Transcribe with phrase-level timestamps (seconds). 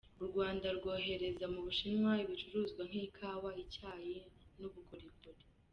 [0.21, 4.15] U Rwanda rwohereza mu Bushinwa ibicuruzwa nk’ikawa, icyayi
[4.59, 5.39] n’ubukorikori.